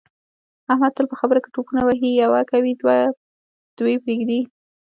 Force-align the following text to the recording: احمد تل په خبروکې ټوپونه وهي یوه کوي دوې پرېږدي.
احمد 0.71 0.91
تل 0.95 1.05
په 1.11 1.15
خبروکې 1.21 1.49
ټوپونه 1.53 1.81
وهي 1.83 2.09
یوه 2.23 2.41
کوي 2.51 2.71
دوې 3.79 3.95
پرېږدي. 4.03 4.39